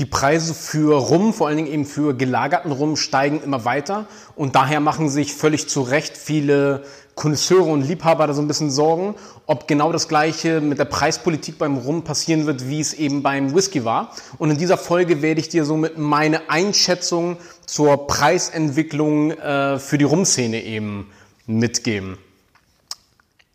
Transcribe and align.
Die 0.00 0.06
Preise 0.06 0.54
für 0.54 0.98
Rum, 0.98 1.32
vor 1.32 1.46
allen 1.46 1.56
Dingen 1.56 1.70
eben 1.70 1.86
für 1.86 2.16
gelagerten 2.16 2.72
Rum, 2.72 2.96
steigen 2.96 3.40
immer 3.40 3.64
weiter 3.64 4.06
und 4.34 4.56
daher 4.56 4.80
machen 4.80 5.08
sich 5.08 5.34
völlig 5.34 5.68
zu 5.68 5.82
Recht 5.82 6.16
viele 6.16 6.82
Konnoisseure 7.14 7.70
und 7.70 7.82
Liebhaber 7.82 8.26
da 8.26 8.34
so 8.34 8.42
ein 8.42 8.48
bisschen 8.48 8.72
Sorgen, 8.72 9.14
ob 9.46 9.68
genau 9.68 9.92
das 9.92 10.08
Gleiche 10.08 10.60
mit 10.60 10.80
der 10.80 10.86
Preispolitik 10.86 11.58
beim 11.58 11.76
Rum 11.76 12.02
passieren 12.02 12.46
wird, 12.46 12.68
wie 12.68 12.80
es 12.80 12.92
eben 12.92 13.22
beim 13.22 13.54
Whisky 13.54 13.84
war. 13.84 14.10
Und 14.38 14.50
in 14.50 14.58
dieser 14.58 14.78
Folge 14.78 15.22
werde 15.22 15.40
ich 15.40 15.48
dir 15.48 15.64
somit 15.64 15.96
meine 15.96 16.50
Einschätzung 16.50 17.36
zur 17.64 18.08
Preisentwicklung 18.08 19.30
äh, 19.30 19.78
für 19.78 19.96
die 19.96 20.04
Rumszene 20.04 20.60
eben 20.64 21.08
mitgeben. 21.46 22.18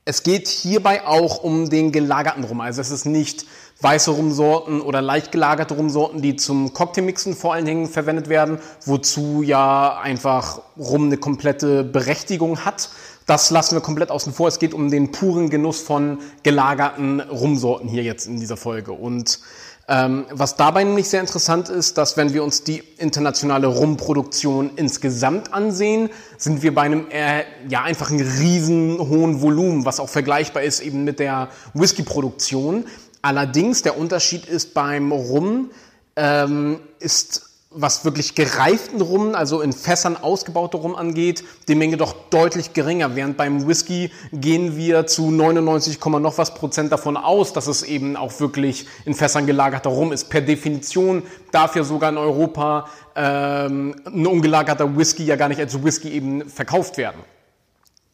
Es 0.06 0.24
geht 0.24 0.48
hierbei 0.48 1.06
auch 1.06 1.44
um 1.44 1.70
den 1.70 1.92
gelagerten 1.92 2.44
Rum. 2.46 2.62
Also 2.62 2.80
es 2.80 2.92
ist 2.92 3.06
nicht 3.06 3.46
weiße 3.82 4.12
Rumsorten 4.12 4.82
oder 4.82 5.02
leicht 5.02 5.32
gelagerte 5.32 5.74
Rumsorten, 5.74 6.22
die 6.22 6.36
zum 6.36 6.74
Cocktailmixen 6.74 7.36
vor 7.36 7.54
allen 7.54 7.66
Dingen 7.66 7.88
verwendet 7.88 8.28
werden, 8.28 8.60
wozu 8.86 9.42
ja 9.42 10.00
einfach 10.00 10.62
Rum 10.78 11.06
eine 11.06 11.18
komplette 11.18 11.84
Berechtigung 11.84 12.66
hat. 12.66 12.90
Das 13.26 13.52
lassen 13.52 13.76
wir 13.76 13.82
komplett 13.82 14.12
außen 14.12 14.34
vor. 14.34 14.48
Es 14.48 14.60
geht 14.60 14.74
um 14.74 14.90
den 14.90 15.12
puren 15.12 15.50
Genuss 15.50 15.82
von 15.82 16.20
gelagerten 16.44 17.22
Rumsorten 17.22 17.88
hier 17.88 18.04
jetzt 18.04 18.26
in 18.26 18.40
dieser 18.40 18.58
Folge. 18.58 18.92
Und 18.92 19.40
ähm, 19.88 20.26
was 20.32 20.56
dabei 20.56 20.84
nämlich 20.84 21.10
sehr 21.10 21.20
interessant 21.20 21.70
ist, 21.70 21.98
dass 21.98 22.16
wenn 22.16 22.34
wir 22.34 22.44
uns 22.44 22.64
die 22.64 22.84
internationale 22.98 23.66
Rumproduktion 23.66 24.70
insgesamt 24.76 25.52
ansehen, 25.52 26.10
sind 26.38 26.62
wir 26.62 26.76
bei 26.76 26.84
einem 26.84 27.08
äh, 27.10 27.44
ja 27.68 27.82
einfach 27.82 28.12
einen 28.12 28.22
riesen 28.22 29.00
hohen 29.00 29.42
Volumen, 29.42 29.86
was 29.86 30.00
auch 30.00 30.10
vergleichbar 30.10 30.62
ist 30.62 30.82
eben 30.82 31.06
mit 31.06 31.20
der 31.20 31.50
Whisky-Produktion. 31.74 32.86
Allerdings 33.22 33.82
der 33.82 33.98
Unterschied 33.98 34.46
ist 34.46 34.74
beim 34.74 35.12
Rum 35.12 35.72
ähm, 36.16 36.80
ist 37.00 37.50
was 37.72 38.04
wirklich 38.04 38.34
gereiften 38.34 39.00
Rum, 39.00 39.36
also 39.36 39.62
in 39.62 39.74
Fässern 39.74 40.18
ausgebaute 40.18 40.78
Rum 40.78 40.96
angeht, 40.96 41.44
die 41.68 41.76
Menge 41.76 41.98
doch 41.98 42.16
deutlich 42.32 42.74
geringer. 42.74 43.16
Während 43.16 43.38
beim 43.38 43.68
Whisky 43.68 44.12
gehen 44.34 44.76
wir 44.76 45.06
zu 45.06 45.30
99, 45.30 46.04
noch 46.04 46.40
was 46.40 46.56
Prozent 46.56 46.92
davon 46.92 47.16
aus, 47.16 47.54
dass 47.54 47.68
es 47.68 47.84
eben 47.84 48.16
auch 48.16 48.40
wirklich 48.40 48.88
in 49.06 49.14
Fässern 49.14 49.46
gelagerter 49.46 49.92
Rum 49.92 50.12
ist. 50.12 50.32
Per 50.32 50.42
Definition 50.42 51.22
darf 51.52 51.76
ja 51.76 51.84
sogar 51.84 52.10
in 52.10 52.18
Europa 52.18 52.90
ähm, 53.16 53.96
ein 54.04 54.26
ungelagerter 54.26 54.98
Whisky 54.98 55.26
ja 55.26 55.36
gar 55.36 55.50
nicht 55.50 55.60
als 55.60 55.84
Whisky 55.84 56.10
eben 56.10 56.50
verkauft 56.50 56.98
werden. 56.98 57.22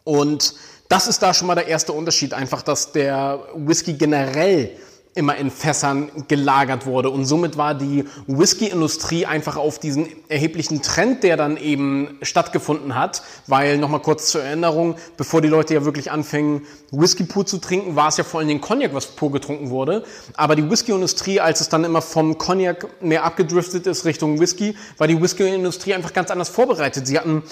Und 0.03 0.53
das 0.89 1.07
ist 1.07 1.23
da 1.23 1.33
schon 1.33 1.47
mal 1.47 1.55
der 1.55 1.67
erste 1.67 1.93
Unterschied, 1.93 2.33
einfach, 2.33 2.61
dass 2.61 2.91
der 2.91 3.39
Whisky 3.55 3.93
generell 3.93 4.71
immer 5.15 5.37
in 5.37 5.49
Fässern 5.49 6.11
gelagert 6.27 6.85
wurde. 6.85 7.09
Und 7.09 7.23
somit 7.23 7.55
war 7.55 7.73
die 7.73 8.03
Whisky-Industrie 8.27 9.25
einfach 9.25 9.55
auf 9.55 9.79
diesen 9.79 10.07
erheblichen 10.27 10.81
Trend, 10.81 11.23
der 11.23 11.37
dann 11.37 11.55
eben 11.55 12.17
stattgefunden 12.21 12.95
hat, 12.95 13.23
weil 13.47 13.77
nochmal 13.77 14.01
kurz 14.01 14.27
zur 14.27 14.43
Erinnerung, 14.43 14.95
bevor 15.15 15.41
die 15.41 15.47
Leute 15.47 15.73
ja 15.73 15.85
wirklich 15.85 16.11
anfingen, 16.11 16.63
Whisky 16.91 17.23
pur 17.23 17.45
zu 17.45 17.59
trinken, 17.59 17.95
war 17.95 18.09
es 18.09 18.17
ja 18.17 18.25
vor 18.25 18.41
allem 18.41 18.49
den 18.49 18.59
Cognac, 18.59 18.93
was 18.93 19.07
pur 19.07 19.31
getrunken 19.31 19.69
wurde. 19.69 20.03
Aber 20.35 20.57
die 20.57 20.69
Whisky-Industrie, 20.69 21.39
als 21.39 21.61
es 21.61 21.69
dann 21.69 21.85
immer 21.85 22.01
vom 22.01 22.37
Cognac 22.37 23.01
mehr 23.01 23.23
abgedriftet 23.23 23.87
ist 23.87 24.03
Richtung 24.03 24.41
Whisky, 24.41 24.75
war 24.97 25.07
die 25.07 25.21
Whisky-Industrie 25.21 25.93
einfach 25.93 26.11
ganz 26.11 26.29
anders 26.29 26.49
vorbereitet. 26.49 27.07
Sie 27.07 27.17
hatten 27.17 27.43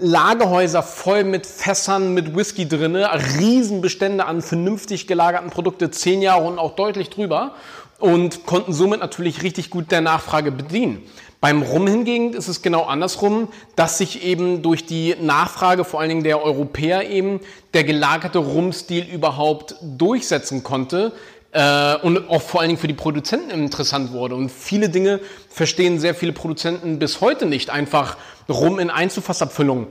Lagerhäuser 0.00 0.82
voll 0.82 1.24
mit 1.24 1.46
Fässern 1.46 2.14
mit 2.14 2.34
Whisky 2.34 2.66
drinne, 2.66 3.08
Riesenbestände 3.38 4.24
an 4.24 4.42
vernünftig 4.42 5.06
gelagerten 5.06 5.50
Produkte, 5.50 5.90
zehn 5.90 6.22
Jahre 6.22 6.46
und 6.46 6.58
auch 6.58 6.74
deutlich 6.74 7.10
drüber 7.10 7.54
und 7.98 8.46
konnten 8.46 8.72
somit 8.72 9.00
natürlich 9.00 9.42
richtig 9.42 9.70
gut 9.70 9.90
der 9.90 10.00
Nachfrage 10.00 10.50
bedienen. 10.50 11.02
Beim 11.40 11.62
Rum 11.62 11.86
hingegen 11.86 12.34
ist 12.34 12.48
es 12.48 12.60
genau 12.60 12.84
andersrum, 12.84 13.48
dass 13.74 13.96
sich 13.98 14.24
eben 14.24 14.62
durch 14.62 14.84
die 14.84 15.16
Nachfrage 15.20 15.84
vor 15.84 16.00
allen 16.00 16.10
Dingen 16.10 16.24
der 16.24 16.42
Europäer 16.42 17.08
eben 17.08 17.40
der 17.72 17.84
gelagerte 17.84 18.38
Rumstil 18.38 19.04
überhaupt 19.04 19.74
durchsetzen 19.82 20.62
konnte, 20.62 21.12
äh, 21.52 21.96
und 21.96 22.28
auch 22.28 22.42
vor 22.42 22.60
allen 22.60 22.68
Dingen 22.68 22.80
für 22.80 22.88
die 22.88 22.94
Produzenten 22.94 23.50
interessant 23.50 24.12
wurde. 24.12 24.34
Und 24.34 24.50
viele 24.50 24.88
Dinge 24.88 25.20
verstehen 25.48 25.98
sehr 25.98 26.14
viele 26.14 26.32
Produzenten 26.32 26.98
bis 26.98 27.20
heute 27.20 27.46
nicht, 27.46 27.70
einfach 27.70 28.16
rum 28.48 28.78
in 28.78 28.90
Einzelfassabfüllung 28.90 29.88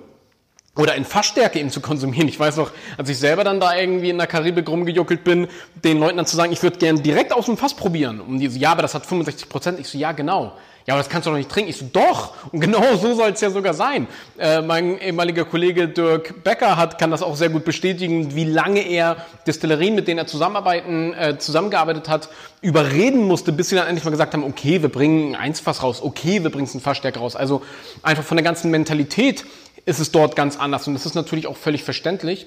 oder 0.80 0.96
in 0.96 1.04
Fassstärke 1.04 1.60
eben 1.60 1.70
zu 1.70 1.82
konsumieren. 1.82 2.30
Ich 2.30 2.40
weiß 2.40 2.56
noch, 2.56 2.72
als 2.98 3.10
ich 3.10 3.18
selber 3.18 3.44
dann 3.44 3.60
da 3.60 3.76
irgendwie 3.76 4.10
in 4.10 4.18
der 4.18 4.28
Karibik 4.28 4.70
rumgejuckelt 4.70 5.26
bin, 5.26 5.48
den 5.84 6.00
Leuten 6.00 6.18
dann 6.18 6.26
zu 6.26 6.38
sagen, 6.38 6.54
ich 6.54 6.64
würde 6.64 6.78
gern 6.78 7.04
direkt 7.04 7.34
aus 7.34 7.46
dem 7.46 7.58
Fass 7.58 7.74
probieren. 7.74 8.22
Und 8.22 8.40
die 8.40 8.48
so, 8.48 8.58
ja, 8.58 8.72
aber 8.72 8.82
das 8.82 8.96
hat 8.96 9.06
65 9.06 9.50
Prozent. 9.50 9.80
Ich 9.80 9.90
so, 9.90 9.98
ja, 9.98 10.14
genau 10.14 10.54
ja, 10.90 10.96
aber 10.96 11.04
das 11.04 11.10
kannst 11.10 11.28
du 11.28 11.30
doch 11.30 11.38
nicht 11.38 11.52
trinken. 11.52 11.70
Ich 11.70 11.78
so, 11.78 11.86
doch. 11.86 12.34
Und 12.52 12.62
genau 12.62 12.82
so 13.00 13.14
soll 13.14 13.30
es 13.30 13.42
ja 13.42 13.52
sogar 13.52 13.76
sein. 13.76 14.08
Äh, 14.40 14.64
mein 14.64 15.00
ehemaliger 15.00 15.46
Kollege 15.46 15.88
Dirk 15.88 16.44
Becker 16.44 16.78
hat, 16.78 16.98
kann 16.98 17.12
das 17.12 17.22
auch 17.22 17.36
sehr 17.36 17.50
gut 17.50 17.64
bestätigen, 17.64 18.36
wie 18.36 18.46
lange 18.46 18.82
er 18.82 19.18
Destillerien, 19.46 19.94
mit 19.94 20.08
denen 20.08 20.18
er 20.18 20.26
zusammenarbeiten, 20.26 21.14
äh, 21.14 21.38
zusammengearbeitet 21.38 22.10
hat, 22.10 22.30
überreden 22.62 23.28
musste, 23.28 23.52
bis 23.52 23.70
sie 23.70 23.76
dann 23.76 23.86
endlich 23.86 24.04
mal 24.04 24.10
gesagt 24.10 24.34
haben, 24.34 24.44
okay, 24.44 24.82
wir 24.82 24.90
bringen 24.90 25.36
ein 25.36 25.42
Einsfass 25.42 25.84
raus, 25.84 26.02
okay, 26.02 26.42
wir 26.42 26.50
bringen 26.50 26.68
ein 26.74 26.80
Fassstärke 26.80 27.20
raus. 27.20 27.36
Also 27.36 27.62
einfach 28.02 28.24
von 28.24 28.38
der 28.38 28.44
ganzen 28.44 28.72
Mentalität 28.72 29.46
ist 29.90 30.00
es 30.00 30.12
dort 30.12 30.36
ganz 30.36 30.58
anders. 30.58 30.88
Und 30.88 30.94
das 30.94 31.06
ist 31.06 31.16
natürlich 31.16 31.48
auch 31.48 31.58
völlig 31.58 31.84
verständlich. 31.84 32.46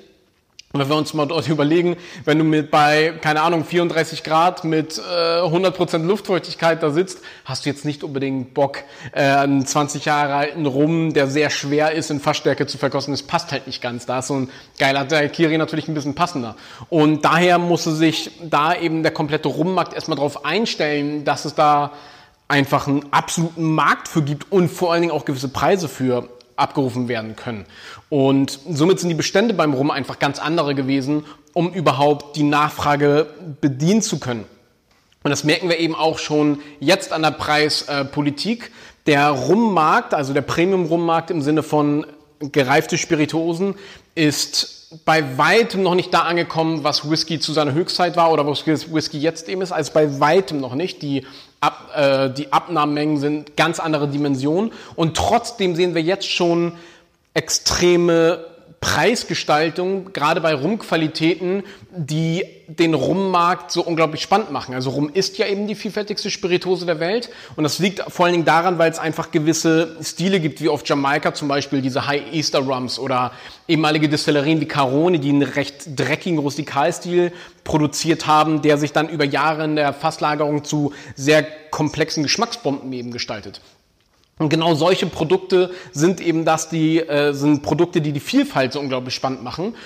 Und 0.72 0.80
wenn 0.80 0.88
wir 0.88 0.96
uns 0.96 1.12
mal 1.12 1.26
dort 1.26 1.48
überlegen, 1.50 1.96
wenn 2.24 2.38
du 2.38 2.44
mit 2.44 2.70
bei, 2.70 3.12
keine 3.20 3.42
Ahnung, 3.42 3.64
34 3.64 4.22
Grad 4.22 4.62
mit 4.64 4.96
äh, 4.96 5.40
100% 5.40 5.98
Luftfeuchtigkeit 5.98 6.82
da 6.82 6.90
sitzt, 6.90 7.18
hast 7.44 7.66
du 7.66 7.70
jetzt 7.70 7.84
nicht 7.84 8.04
unbedingt 8.04 8.54
Bock, 8.54 8.78
äh, 9.12 9.22
einen 9.22 9.66
20 9.66 10.04
Jahre 10.04 10.34
alten 10.34 10.64
Rum, 10.64 11.12
der 11.12 11.26
sehr 11.26 11.50
schwer 11.50 11.92
ist, 11.92 12.10
in 12.10 12.20
Fassstärke 12.20 12.66
zu 12.66 12.78
verkosten. 12.78 13.12
Das 13.12 13.24
passt 13.24 13.50
halt 13.50 13.66
nicht 13.66 13.82
ganz. 13.82 14.06
Da 14.06 14.20
ist 14.20 14.28
so 14.28 14.34
ein 14.34 14.48
geiler 14.78 15.04
Daiquiri 15.04 15.58
natürlich 15.58 15.88
ein 15.88 15.94
bisschen 15.94 16.14
passender. 16.14 16.54
Und 16.88 17.24
daher 17.24 17.58
musste 17.58 17.90
sich 17.92 18.30
da 18.40 18.74
eben 18.74 19.02
der 19.02 19.12
komplette 19.12 19.48
Rummarkt 19.48 19.92
erstmal 19.92 20.16
darauf 20.16 20.44
einstellen, 20.44 21.24
dass 21.24 21.44
es 21.44 21.54
da 21.54 21.92
einfach 22.48 22.86
einen 22.86 23.12
absoluten 23.12 23.74
Markt 23.74 24.08
für 24.08 24.22
gibt 24.22 24.52
und 24.52 24.68
vor 24.68 24.92
allen 24.92 25.02
Dingen 25.02 25.12
auch 25.12 25.24
gewisse 25.24 25.48
Preise 25.48 25.88
für 25.88 26.28
abgerufen 26.56 27.08
werden 27.08 27.36
können. 27.36 27.64
Und 28.08 28.58
somit 28.68 29.00
sind 29.00 29.08
die 29.08 29.14
Bestände 29.14 29.54
beim 29.54 29.74
Rum 29.74 29.90
einfach 29.90 30.18
ganz 30.18 30.38
andere 30.38 30.74
gewesen, 30.74 31.24
um 31.52 31.72
überhaupt 31.72 32.36
die 32.36 32.42
Nachfrage 32.42 33.26
bedienen 33.60 34.02
zu 34.02 34.18
können. 34.18 34.44
Und 35.22 35.30
das 35.30 35.44
merken 35.44 35.68
wir 35.68 35.78
eben 35.78 35.94
auch 35.94 36.18
schon 36.18 36.60
jetzt 36.80 37.12
an 37.12 37.22
der 37.22 37.30
Preispolitik. 37.30 38.72
Der 39.06 39.30
Rummarkt, 39.30 40.14
also 40.14 40.32
der 40.32 40.42
Premium-Rummarkt 40.42 41.30
im 41.30 41.42
Sinne 41.42 41.62
von 41.62 42.06
gereifte 42.40 42.98
Spirituosen, 42.98 43.74
ist 44.14 44.82
bei 45.04 45.38
weitem 45.38 45.82
noch 45.82 45.94
nicht 45.94 46.12
da 46.12 46.20
angekommen, 46.20 46.84
was 46.84 47.08
Whisky 47.08 47.40
zu 47.40 47.52
seiner 47.52 47.72
Höchstzeit 47.72 48.16
war 48.16 48.32
oder 48.32 48.46
was 48.46 48.66
Whisky 48.66 49.18
jetzt 49.18 49.48
eben 49.48 49.62
ist, 49.62 49.72
also 49.72 49.92
bei 49.92 50.20
weitem 50.20 50.60
noch 50.60 50.74
nicht. 50.74 51.02
Die, 51.02 51.24
Ab, 51.62 51.90
äh, 51.94 52.28
die 52.30 52.52
Abnahmemengen 52.52 53.18
sind 53.18 53.56
ganz 53.56 53.80
andere 53.80 54.08
Dimensionen. 54.08 54.72
Und 54.96 55.16
trotzdem 55.16 55.76
sehen 55.76 55.94
wir 55.94 56.02
jetzt 56.02 56.28
schon 56.28 56.72
extreme 57.34 58.51
Preisgestaltung, 58.82 60.12
gerade 60.12 60.40
bei 60.40 60.52
Rumqualitäten, 60.54 61.62
die 61.96 62.44
den 62.66 62.94
Rummarkt 62.94 63.70
so 63.70 63.84
unglaublich 63.84 64.22
spannend 64.22 64.50
machen. 64.50 64.74
Also 64.74 64.90
Rum 64.90 65.08
ist 65.12 65.38
ja 65.38 65.46
eben 65.46 65.68
die 65.68 65.76
vielfältigste 65.76 66.30
Spiritose 66.30 66.84
der 66.84 66.98
Welt 66.98 67.30
und 67.54 67.62
das 67.62 67.78
liegt 67.78 68.00
vor 68.08 68.26
allen 68.26 68.32
Dingen 68.32 68.44
daran, 68.44 68.78
weil 68.78 68.90
es 68.90 68.98
einfach 68.98 69.30
gewisse 69.30 69.96
Stile 70.02 70.40
gibt, 70.40 70.60
wie 70.60 70.68
auf 70.68 70.82
Jamaika 70.84 71.32
zum 71.32 71.46
Beispiel 71.46 71.80
diese 71.80 72.08
High 72.08 72.32
Easter 72.32 72.58
Rums 72.58 72.98
oder 72.98 73.30
ehemalige 73.68 74.08
Destillerien 74.08 74.60
wie 74.60 74.66
Caroni, 74.66 75.20
die 75.20 75.28
einen 75.28 75.42
recht 75.42 75.96
dreckigen 75.96 76.38
Rustikalstil 76.38 77.32
produziert 77.62 78.26
haben, 78.26 78.62
der 78.62 78.78
sich 78.78 78.92
dann 78.92 79.08
über 79.08 79.24
Jahre 79.24 79.62
in 79.62 79.76
der 79.76 79.92
Fasslagerung 79.92 80.64
zu 80.64 80.92
sehr 81.14 81.46
komplexen 81.70 82.24
Geschmacksbomben 82.24 82.92
eben 82.92 83.12
gestaltet. 83.12 83.60
Und 84.42 84.48
genau 84.48 84.74
solche 84.74 85.06
Produkte 85.06 85.70
sind 85.92 86.20
eben 86.20 86.44
das, 86.44 86.68
die 86.68 86.98
äh, 86.98 87.32
sind 87.32 87.62
Produkte, 87.62 88.00
die 88.00 88.10
die 88.10 88.18
Vielfalt 88.18 88.72
so 88.72 88.80
unglaublich 88.80 89.14
spannend 89.14 89.44
machen. 89.44 89.76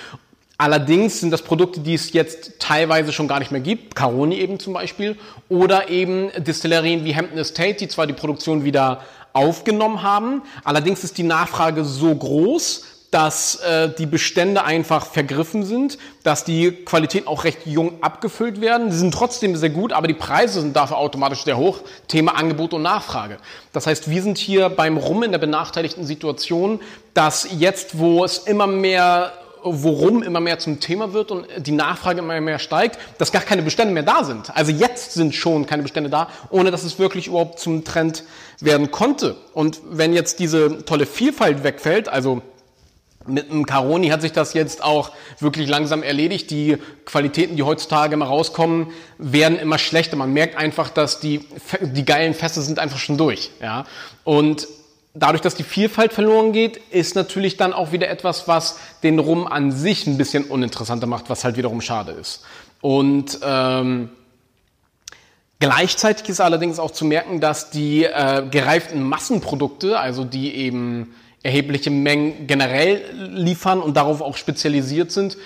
Allerdings 0.57 1.19
sind 1.19 1.29
das 1.29 1.43
Produkte, 1.43 1.81
die 1.81 1.93
es 1.93 2.11
jetzt 2.11 2.53
teilweise 2.57 3.13
schon 3.13 3.27
gar 3.27 3.37
nicht 3.37 3.51
mehr 3.51 3.61
gibt, 3.61 3.93
Caroni 3.93 4.37
eben 4.37 4.59
zum 4.59 4.73
Beispiel, 4.73 5.15
oder 5.47 5.89
eben 5.89 6.31
Distillerien 6.39 7.05
wie 7.05 7.15
Hampton 7.15 7.37
Estate, 7.37 7.75
die 7.75 7.87
zwar 7.87 8.07
die 8.07 8.13
Produktion 8.13 8.63
wieder 8.63 9.01
aufgenommen 9.31 10.01
haben, 10.01 10.41
allerdings 10.63 11.03
ist 11.03 11.19
die 11.19 11.23
Nachfrage 11.23 11.85
so 11.85 12.15
groß, 12.15 12.83
dass 13.11 13.55
äh, 13.61 13.89
die 13.97 14.05
Bestände 14.05 14.63
einfach 14.63 15.05
vergriffen 15.05 15.63
sind, 15.63 15.97
dass 16.23 16.43
die 16.43 16.71
Qualitäten 16.71 17.27
auch 17.27 17.45
recht 17.45 17.65
jung 17.65 18.03
abgefüllt 18.03 18.59
werden. 18.59 18.91
Sie 18.91 18.97
sind 18.97 19.13
trotzdem 19.13 19.55
sehr 19.55 19.69
gut, 19.69 19.93
aber 19.93 20.07
die 20.07 20.13
Preise 20.13 20.59
sind 20.61 20.75
dafür 20.75 20.97
automatisch 20.97 21.43
sehr 21.43 21.57
hoch. 21.57 21.79
Thema 22.07 22.35
Angebot 22.35 22.73
und 22.73 22.81
Nachfrage. 22.81 23.37
Das 23.71 23.87
heißt, 23.87 24.09
wir 24.09 24.21
sind 24.21 24.37
hier 24.37 24.69
beim 24.69 24.97
Rum 24.97 25.23
in 25.23 25.31
der 25.31 25.39
benachteiligten 25.39 26.05
Situation, 26.05 26.81
dass 27.13 27.47
jetzt, 27.57 27.97
wo 27.97 28.25
es 28.25 28.39
immer 28.39 28.67
mehr 28.67 29.31
worum 29.63 30.23
immer 30.23 30.39
mehr 30.39 30.59
zum 30.59 30.79
Thema 30.79 31.13
wird 31.13 31.31
und 31.31 31.45
die 31.57 31.71
Nachfrage 31.71 32.19
immer 32.19 32.39
mehr 32.39 32.59
steigt, 32.59 32.99
dass 33.17 33.31
gar 33.31 33.41
keine 33.41 33.63
Bestände 33.63 33.93
mehr 33.93 34.03
da 34.03 34.23
sind. 34.23 34.55
Also 34.55 34.71
jetzt 34.71 35.13
sind 35.13 35.35
schon 35.35 35.65
keine 35.65 35.83
Bestände 35.83 36.09
da, 36.09 36.29
ohne 36.51 36.71
dass 36.71 36.83
es 36.83 36.99
wirklich 36.99 37.27
überhaupt 37.27 37.59
zum 37.59 37.83
Trend 37.83 38.23
werden 38.61 38.91
konnte. 38.91 39.35
Und 39.53 39.79
wenn 39.89 40.13
jetzt 40.13 40.39
diese 40.39 40.85
tolle 40.85 41.05
Vielfalt 41.05 41.63
wegfällt, 41.63 42.07
also 42.07 42.41
mit 43.27 43.49
dem 43.49 43.65
Caroni 43.65 44.09
hat 44.09 44.21
sich 44.21 44.31
das 44.31 44.53
jetzt 44.53 44.83
auch 44.83 45.11
wirklich 45.39 45.67
langsam 45.67 46.03
erledigt. 46.03 46.49
Die 46.51 46.77
Qualitäten, 47.05 47.55
die 47.55 47.63
heutzutage 47.63 48.13
immer 48.13 48.27
rauskommen, 48.27 48.87
werden 49.17 49.59
immer 49.59 49.77
schlechter. 49.77 50.15
Man 50.15 50.33
merkt 50.33 50.57
einfach, 50.57 50.89
dass 50.89 51.19
die, 51.19 51.41
die 51.81 52.05
geilen 52.05 52.33
Feste 52.33 52.61
sind 52.61 52.79
einfach 52.79 52.97
schon 52.97 53.17
durch. 53.17 53.51
Ja? 53.61 53.85
Und 54.23 54.67
dadurch, 55.13 55.41
dass 55.41 55.55
die 55.55 55.63
Vielfalt 55.63 56.13
verloren 56.13 56.51
geht, 56.51 56.77
ist 56.91 57.15
natürlich 57.15 57.57
dann 57.57 57.73
auch 57.73 57.91
wieder 57.91 58.09
etwas, 58.09 58.47
was 58.47 58.79
den 59.03 59.19
Rum 59.19 59.47
an 59.47 59.71
sich 59.71 60.07
ein 60.07 60.17
bisschen 60.17 60.45
uninteressanter 60.45 61.07
macht, 61.07 61.29
was 61.29 61.43
halt 61.43 61.57
wiederum 61.57 61.81
schade 61.81 62.11
ist. 62.11 62.43
Und 62.81 63.39
ähm, 63.43 64.09
gleichzeitig 65.59 66.29
ist 66.29 66.39
allerdings 66.39 66.79
auch 66.79 66.91
zu 66.91 67.05
merken, 67.05 67.41
dass 67.41 67.69
die 67.71 68.03
äh, 68.03 68.43
gereiften 68.49 69.01
Massenprodukte, 69.01 69.99
also 69.99 70.23
die 70.23 70.55
eben 70.55 71.13
erhebliche 71.47 71.89
Mengen 71.89 72.45
generell 72.45 73.01
liefern 73.13 73.79
und 73.79 73.95
darauf 73.95 74.21
auch 74.21 74.35
spezialisiert 74.35 75.11
sind, 75.11 75.37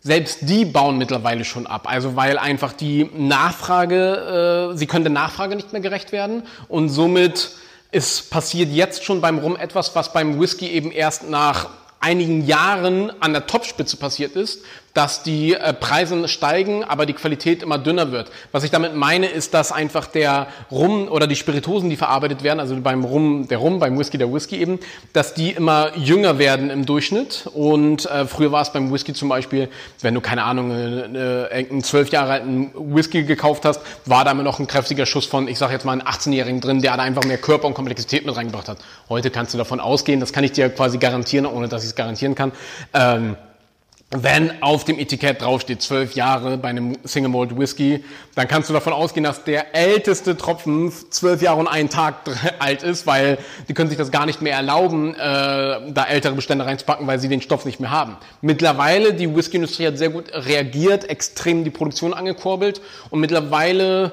selbst 0.00 0.40
die 0.42 0.64
bauen 0.64 0.98
mittlerweile 0.98 1.44
schon 1.44 1.66
ab. 1.66 1.88
Also 1.88 2.16
weil 2.16 2.38
einfach 2.38 2.72
die 2.72 3.08
Nachfrage, 3.16 4.72
äh, 4.72 4.76
sie 4.76 4.86
können 4.86 5.04
der 5.04 5.12
Nachfrage 5.12 5.56
nicht 5.56 5.72
mehr 5.72 5.80
gerecht 5.80 6.12
werden. 6.12 6.42
Und 6.68 6.88
somit 6.88 7.52
es 7.92 8.22
passiert 8.22 8.70
jetzt 8.70 9.04
schon 9.04 9.20
beim 9.20 9.38
Rum 9.38 9.56
etwas, 9.56 9.94
was 9.94 10.12
beim 10.12 10.40
Whisky 10.40 10.66
eben 10.66 10.90
erst 10.90 11.30
nach 11.30 11.70
einigen 12.00 12.44
Jahren 12.44 13.12
an 13.22 13.32
der 13.32 13.46
Topspitze 13.46 13.96
passiert 13.96 14.34
ist, 14.34 14.62
dass 14.94 15.24
die 15.24 15.54
äh, 15.54 15.72
Preise 15.74 16.28
steigen, 16.28 16.84
aber 16.84 17.04
die 17.04 17.12
Qualität 17.12 17.64
immer 17.64 17.78
dünner 17.78 18.12
wird. 18.12 18.30
Was 18.52 18.62
ich 18.62 18.70
damit 18.70 18.94
meine, 18.94 19.26
ist, 19.26 19.52
dass 19.52 19.72
einfach 19.72 20.06
der 20.06 20.46
Rum 20.70 21.08
oder 21.08 21.26
die 21.26 21.34
Spiritosen, 21.34 21.90
die 21.90 21.96
verarbeitet 21.96 22.44
werden, 22.44 22.60
also 22.60 22.76
beim 22.80 23.04
Rum 23.04 23.48
der 23.48 23.58
Rum, 23.58 23.80
beim 23.80 23.98
Whisky 23.98 24.18
der 24.18 24.32
Whisky 24.32 24.56
eben, 24.56 24.78
dass 25.12 25.34
die 25.34 25.50
immer 25.50 25.96
jünger 25.96 26.38
werden 26.38 26.70
im 26.70 26.86
Durchschnitt. 26.86 27.48
Und 27.52 28.06
äh, 28.06 28.24
früher 28.26 28.52
war 28.52 28.62
es 28.62 28.72
beim 28.72 28.92
Whisky 28.92 29.12
zum 29.12 29.28
Beispiel, 29.28 29.68
wenn 30.00 30.14
du 30.14 30.20
keine 30.20 30.44
Ahnung 30.44 30.70
äh, 30.70 31.48
einen 31.52 31.82
zwölf 31.82 32.10
Jahre 32.10 32.32
alten 32.32 32.70
Whisky 32.74 33.24
gekauft 33.24 33.64
hast, 33.64 33.80
war 34.06 34.24
da 34.24 34.30
immer 34.30 34.44
noch 34.44 34.60
ein 34.60 34.68
kräftiger 34.68 35.06
Schuss 35.06 35.26
von, 35.26 35.48
ich 35.48 35.58
sage 35.58 35.72
jetzt 35.72 35.84
mal, 35.84 35.92
einen 35.92 36.02
18-Jährigen 36.02 36.60
drin, 36.60 36.80
der 36.80 36.96
da 36.96 37.02
einfach 37.02 37.24
mehr 37.24 37.38
Körper 37.38 37.66
und 37.66 37.74
Komplexität 37.74 38.24
mit 38.24 38.36
reingebracht 38.36 38.68
hat. 38.68 38.78
Heute 39.08 39.30
kannst 39.30 39.54
du 39.54 39.58
davon 39.58 39.80
ausgehen, 39.80 40.20
das 40.20 40.32
kann 40.32 40.44
ich 40.44 40.52
dir 40.52 40.70
quasi 40.70 40.98
garantieren, 40.98 41.46
ohne 41.46 41.66
dass 41.66 41.82
ich 41.82 41.90
es 41.90 41.94
garantieren 41.96 42.36
kann. 42.36 42.52
Ähm, 42.92 43.36
wenn 44.16 44.62
auf 44.62 44.84
dem 44.84 44.98
Etikett 44.98 45.42
draufsteht 45.42 45.82
zwölf 45.82 46.14
Jahre 46.14 46.56
bei 46.56 46.68
einem 46.68 46.96
Single 47.02 47.30
Malt 47.30 47.58
Whisky, 47.58 48.04
dann 48.36 48.46
kannst 48.46 48.68
du 48.68 48.72
davon 48.72 48.92
ausgehen, 48.92 49.24
dass 49.24 49.42
der 49.42 49.74
älteste 49.74 50.36
Tropfen 50.36 50.92
zwölf 51.10 51.42
Jahre 51.42 51.58
und 51.58 51.66
einen 51.66 51.88
Tag 51.88 52.14
alt 52.60 52.84
ist, 52.84 53.08
weil 53.08 53.38
die 53.68 53.74
können 53.74 53.88
sich 53.88 53.98
das 53.98 54.12
gar 54.12 54.24
nicht 54.24 54.40
mehr 54.40 54.54
erlauben, 54.54 55.14
äh, 55.14 55.18
da 55.18 56.04
ältere 56.08 56.34
Bestände 56.34 56.64
reinzupacken, 56.64 57.06
weil 57.08 57.18
sie 57.18 57.28
den 57.28 57.40
Stoff 57.40 57.64
nicht 57.64 57.80
mehr 57.80 57.90
haben. 57.90 58.16
Mittlerweile, 58.40 59.14
die 59.14 59.34
Whiskyindustrie 59.34 59.88
hat 59.88 59.98
sehr 59.98 60.10
gut 60.10 60.32
reagiert, 60.32 61.10
extrem 61.10 61.64
die 61.64 61.70
Produktion 61.70 62.14
angekurbelt 62.14 62.80
und 63.10 63.18
mittlerweile 63.18 64.12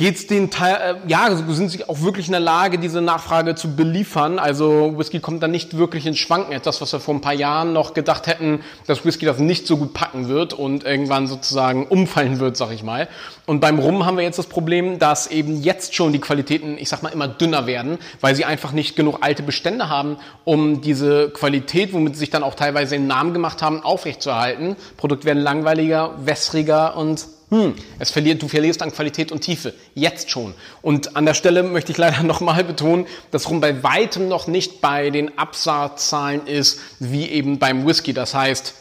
geht's 0.00 0.26
den 0.26 0.48
Teil, 0.48 0.96
äh, 1.04 1.10
ja, 1.10 1.28
sind 1.48 1.68
sie 1.68 1.86
auch 1.86 2.00
wirklich 2.00 2.24
in 2.24 2.32
der 2.32 2.40
Lage, 2.40 2.78
diese 2.78 3.02
Nachfrage 3.02 3.54
zu 3.54 3.76
beliefern. 3.76 4.38
Also 4.38 4.96
Whisky 4.96 5.20
kommt 5.20 5.42
da 5.42 5.46
nicht 5.46 5.76
wirklich 5.76 6.06
ins 6.06 6.16
Schwanken. 6.16 6.52
Etwas, 6.52 6.80
was 6.80 6.90
wir 6.94 7.00
vor 7.00 7.12
ein 7.12 7.20
paar 7.20 7.34
Jahren 7.34 7.74
noch 7.74 7.92
gedacht 7.92 8.26
hätten, 8.26 8.60
dass 8.86 9.04
Whisky 9.04 9.26
das 9.26 9.38
nicht 9.38 9.66
so 9.66 9.76
gut 9.76 9.92
packen 9.92 10.28
wird 10.28 10.54
und 10.54 10.84
irgendwann 10.84 11.26
sozusagen 11.26 11.86
umfallen 11.86 12.40
wird, 12.40 12.56
sag 12.56 12.72
ich 12.72 12.82
mal. 12.82 13.08
Und 13.44 13.60
beim 13.60 13.78
Rum 13.78 14.06
haben 14.06 14.16
wir 14.16 14.24
jetzt 14.24 14.38
das 14.38 14.46
Problem, 14.46 14.98
dass 14.98 15.26
eben 15.26 15.62
jetzt 15.62 15.94
schon 15.94 16.14
die 16.14 16.18
Qualitäten, 16.18 16.78
ich 16.78 16.88
sag 16.88 17.02
mal, 17.02 17.10
immer 17.10 17.28
dünner 17.28 17.66
werden, 17.66 17.98
weil 18.22 18.34
sie 18.34 18.46
einfach 18.46 18.72
nicht 18.72 18.96
genug 18.96 19.18
alte 19.20 19.42
Bestände 19.42 19.90
haben, 19.90 20.16
um 20.44 20.80
diese 20.80 21.28
Qualität, 21.28 21.92
womit 21.92 22.14
sie 22.14 22.20
sich 22.20 22.30
dann 22.30 22.42
auch 22.42 22.54
teilweise 22.54 22.94
den 22.94 23.06
Namen 23.06 23.34
gemacht 23.34 23.60
haben, 23.60 23.82
aufrechtzuerhalten. 23.82 24.76
Produkte 24.96 25.26
werden 25.26 25.42
langweiliger, 25.42 26.14
wässriger 26.24 26.96
und 26.96 27.26
hm, 27.50 27.74
es 27.98 28.10
verliert, 28.10 28.40
du 28.42 28.48
verlierst 28.48 28.80
an 28.80 28.92
Qualität 28.92 29.32
und 29.32 29.40
Tiefe. 29.40 29.74
Jetzt 29.94 30.30
schon. 30.30 30.54
Und 30.82 31.16
an 31.16 31.26
der 31.26 31.34
Stelle 31.34 31.64
möchte 31.64 31.90
ich 31.90 31.98
leider 31.98 32.22
nochmal 32.24 32.62
betonen, 32.64 33.06
dass 33.32 33.50
Rum 33.50 33.60
bei 33.60 33.82
weitem 33.82 34.28
noch 34.28 34.46
nicht 34.46 34.80
bei 34.80 35.10
den 35.10 35.36
Absatzzahlen 35.36 36.46
ist, 36.46 36.80
wie 37.00 37.26
eben 37.26 37.58
beim 37.58 37.86
Whisky. 37.86 38.12
Das 38.12 38.34
heißt, 38.34 38.74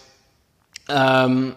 ähm, 0.87 1.55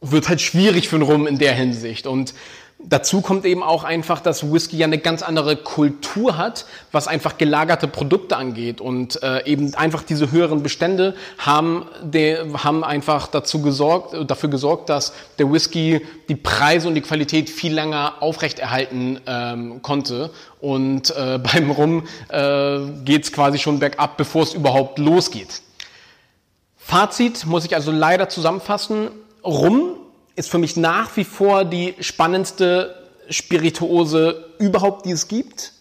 wird 0.00 0.28
halt 0.28 0.40
schwierig 0.40 0.88
für 0.88 0.98
den 0.98 1.02
Rum 1.02 1.26
in 1.26 1.38
der 1.38 1.54
Hinsicht. 1.54 2.06
Und 2.06 2.34
Dazu 2.84 3.20
kommt 3.20 3.44
eben 3.44 3.62
auch 3.62 3.84
einfach, 3.84 4.20
dass 4.20 4.52
Whisky 4.52 4.76
ja 4.76 4.86
eine 4.86 4.98
ganz 4.98 5.22
andere 5.22 5.56
Kultur 5.56 6.36
hat, 6.36 6.66
was 6.90 7.06
einfach 7.06 7.38
gelagerte 7.38 7.86
Produkte 7.86 8.36
angeht. 8.36 8.80
Und 8.80 9.22
äh, 9.22 9.46
eben 9.46 9.74
einfach 9.74 10.02
diese 10.02 10.32
höheren 10.32 10.62
Bestände 10.62 11.14
haben, 11.38 11.86
de, 12.02 12.54
haben 12.54 12.82
einfach 12.82 13.28
dazu 13.28 13.62
gesorgt, 13.62 14.16
dafür 14.28 14.50
gesorgt, 14.50 14.88
dass 14.88 15.12
der 15.38 15.52
Whisky 15.52 16.04
die 16.28 16.34
Preise 16.34 16.88
und 16.88 16.94
die 16.94 17.00
Qualität 17.00 17.48
viel 17.50 17.72
länger 17.72 18.14
aufrechterhalten 18.20 19.20
ähm, 19.26 19.80
konnte. 19.82 20.30
Und 20.60 21.10
äh, 21.10 21.38
beim 21.52 21.70
Rum 21.70 22.04
äh, 22.28 22.80
geht 23.04 23.24
es 23.24 23.32
quasi 23.32 23.58
schon 23.58 23.78
bergab, 23.78 24.16
bevor 24.16 24.42
es 24.42 24.54
überhaupt 24.54 24.98
losgeht. 24.98 25.62
Fazit 26.76 27.46
muss 27.46 27.64
ich 27.64 27.74
also 27.74 27.92
leider 27.92 28.28
zusammenfassen. 28.28 29.08
Rum 29.44 29.96
ist 30.36 30.50
für 30.50 30.58
mich 30.58 30.76
nach 30.76 31.16
wie 31.16 31.24
vor 31.24 31.64
die 31.64 31.94
spannendste 32.00 32.94
Spirituose 33.28 34.50
überhaupt, 34.58 35.06
die 35.06 35.12
es 35.12 35.28
gibt. 35.28 35.72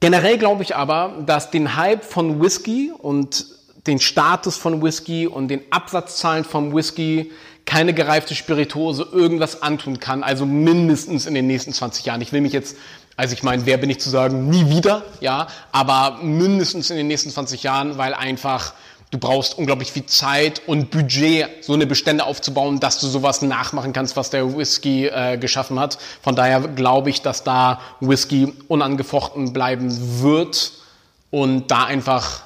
Generell 0.00 0.38
glaube 0.38 0.62
ich 0.62 0.76
aber, 0.76 1.22
dass 1.26 1.50
den 1.50 1.76
Hype 1.76 2.04
von 2.04 2.40
Whisky 2.40 2.92
und 2.96 3.46
den 3.86 3.98
Status 3.98 4.56
von 4.56 4.82
Whisky 4.82 5.26
und 5.26 5.48
den 5.48 5.62
Absatzzahlen 5.70 6.44
vom 6.44 6.74
Whisky 6.74 7.32
keine 7.64 7.92
gereifte 7.92 8.34
Spirituose 8.34 9.06
irgendwas 9.12 9.60
antun 9.60 10.00
kann, 10.00 10.22
also 10.22 10.46
mindestens 10.46 11.26
in 11.26 11.34
den 11.34 11.46
nächsten 11.46 11.72
20 11.72 12.06
Jahren. 12.06 12.22
Ich 12.22 12.32
will 12.32 12.40
mich 12.40 12.52
jetzt, 12.52 12.76
also 13.16 13.34
ich 13.34 13.42
meine, 13.42 13.66
wer 13.66 13.76
bin 13.76 13.90
ich 13.90 14.00
zu 14.00 14.08
sagen, 14.08 14.48
nie 14.48 14.70
wieder, 14.70 15.04
ja, 15.20 15.48
aber 15.70 16.18
mindestens 16.22 16.88
in 16.90 16.96
den 16.96 17.08
nächsten 17.08 17.30
20 17.30 17.62
Jahren, 17.62 17.98
weil 17.98 18.14
einfach 18.14 18.72
du 19.10 19.18
brauchst 19.18 19.56
unglaublich 19.56 19.92
viel 19.92 20.06
Zeit 20.06 20.62
und 20.66 20.90
Budget, 20.90 21.64
so 21.64 21.72
eine 21.72 21.86
Bestände 21.86 22.24
aufzubauen, 22.24 22.80
dass 22.80 23.00
du 23.00 23.06
sowas 23.06 23.42
nachmachen 23.42 23.92
kannst, 23.92 24.16
was 24.16 24.30
der 24.30 24.56
Whisky 24.56 25.06
äh, 25.06 25.38
geschaffen 25.38 25.80
hat. 25.80 25.98
Von 26.22 26.36
daher 26.36 26.60
glaube 26.60 27.10
ich, 27.10 27.22
dass 27.22 27.44
da 27.44 27.80
Whisky 28.00 28.52
unangefochten 28.68 29.52
bleiben 29.52 30.22
wird 30.22 30.72
und 31.30 31.70
da 31.70 31.84
einfach, 31.84 32.42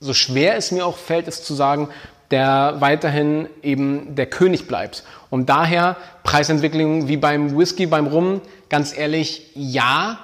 so 0.00 0.14
schwer 0.14 0.56
es 0.56 0.72
mir 0.72 0.84
auch 0.86 0.96
fällt, 0.96 1.28
es 1.28 1.44
zu 1.44 1.54
sagen, 1.54 1.88
der 2.30 2.76
weiterhin 2.78 3.48
eben 3.62 4.14
der 4.14 4.26
König 4.26 4.68
bleibt. 4.68 5.04
Und 5.30 5.48
daher 5.48 5.96
Preisentwicklung 6.22 7.08
wie 7.08 7.16
beim 7.16 7.56
Whisky, 7.56 7.86
beim 7.86 8.06
Rum, 8.06 8.40
ganz 8.68 8.96
ehrlich, 8.96 9.50
ja, 9.54 10.18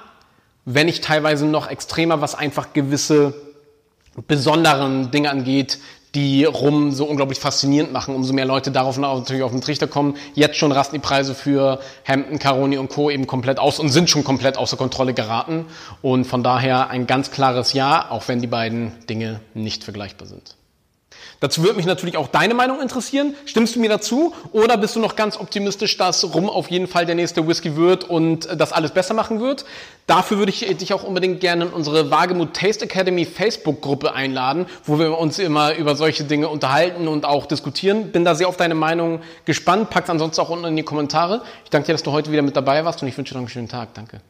wenn 0.63 0.85
nicht 0.85 1.03
teilweise 1.03 1.45
noch 1.45 1.69
extremer, 1.69 2.21
was 2.21 2.35
einfach 2.35 2.73
gewisse 2.73 3.33
besonderen 4.27 5.11
Dinge 5.11 5.29
angeht, 5.29 5.79
die 6.15 6.45
Rum 6.45 6.91
so 6.91 7.05
unglaublich 7.05 7.39
faszinierend 7.39 7.93
machen, 7.93 8.15
umso 8.15 8.33
mehr 8.33 8.45
Leute 8.45 8.71
darauf 8.71 8.97
natürlich 8.97 9.43
auf 9.43 9.51
den 9.51 9.61
Trichter 9.61 9.87
kommen. 9.87 10.15
Jetzt 10.33 10.57
schon 10.57 10.71
rasten 10.71 10.95
die 10.95 11.01
Preise 11.01 11.35
für 11.35 11.79
Hampton, 12.07 12.39
Caroni 12.39 12.77
und 12.77 12.89
Co. 12.89 13.11
eben 13.11 13.27
komplett 13.27 13.59
aus 13.59 13.79
und 13.79 13.89
sind 13.89 14.09
schon 14.09 14.23
komplett 14.23 14.57
außer 14.57 14.77
Kontrolle 14.77 15.13
geraten. 15.13 15.65
Und 16.01 16.25
von 16.25 16.41
daher 16.41 16.89
ein 16.89 17.05
ganz 17.05 17.29
klares 17.29 17.73
Ja, 17.73 18.09
auch 18.09 18.27
wenn 18.27 18.41
die 18.41 18.47
beiden 18.47 18.93
Dinge 19.07 19.41
nicht 19.53 19.83
vergleichbar 19.83 20.27
sind. 20.27 20.56
Dazu 21.39 21.63
würde 21.63 21.75
mich 21.75 21.85
natürlich 21.85 22.17
auch 22.17 22.27
deine 22.27 22.53
Meinung 22.53 22.81
interessieren. 22.81 23.35
Stimmst 23.45 23.75
du 23.75 23.79
mir 23.79 23.89
dazu? 23.89 24.33
Oder 24.51 24.77
bist 24.77 24.95
du 24.95 24.99
noch 24.99 25.15
ganz 25.15 25.37
optimistisch, 25.37 25.97
dass 25.97 26.33
Rum 26.33 26.49
auf 26.49 26.69
jeden 26.71 26.87
Fall 26.87 27.05
der 27.05 27.15
nächste 27.15 27.47
Whisky 27.47 27.75
wird 27.75 28.03
und 28.03 28.47
das 28.59 28.73
alles 28.73 28.91
besser 28.91 29.13
machen 29.13 29.39
wird? 29.39 29.65
Dafür 30.07 30.37
würde 30.37 30.51
ich 30.51 30.65
dich 30.77 30.93
auch 30.93 31.03
unbedingt 31.03 31.41
gerne 31.41 31.65
in 31.65 31.71
unsere 31.71 32.09
Wagemut 32.09 32.53
Taste 32.53 32.85
Academy 32.85 33.25
Facebook-Gruppe 33.25 34.13
einladen, 34.13 34.65
wo 34.85 34.99
wir 34.99 35.17
uns 35.17 35.37
immer 35.37 35.75
über 35.75 35.95
solche 35.95 36.23
Dinge 36.23 36.47
unterhalten 36.47 37.07
und 37.07 37.25
auch 37.25 37.45
diskutieren. 37.45 38.11
Bin 38.11 38.23
da 38.23 38.33
sehr 38.33 38.47
auf 38.47 38.57
deine 38.57 38.75
Meinung 38.75 39.21
gespannt. 39.45 39.89
Pack's 39.89 40.09
ansonsten 40.09 40.41
auch 40.41 40.49
unten 40.49 40.65
in 40.65 40.75
die 40.75 40.83
Kommentare. 40.83 41.41
Ich 41.65 41.69
danke 41.69 41.87
dir, 41.87 41.93
dass 41.93 42.03
du 42.03 42.11
heute 42.11 42.31
wieder 42.31 42.41
mit 42.41 42.55
dabei 42.55 42.85
warst 42.85 43.01
und 43.01 43.07
ich 43.07 43.17
wünsche 43.17 43.33
dir 43.33 43.37
noch 43.37 43.41
einen 43.41 43.49
schönen 43.49 43.69
Tag. 43.69 43.93
Danke. 43.93 44.21